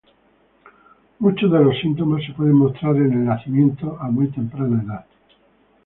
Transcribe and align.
Muchos 1.19 1.51
de 1.51 1.59
los 1.63 1.77
síntomas 1.77 2.23
se 2.25 2.33
pueden 2.33 2.53
mostrar 2.55 2.95
en 2.95 3.13
el 3.13 3.23
nacimiento 3.25 3.99
a 4.01 4.09
muy 4.09 4.29
temprana 4.31 4.81
edad. 4.83 5.05